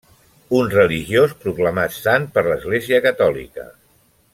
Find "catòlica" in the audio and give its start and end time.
3.09-3.71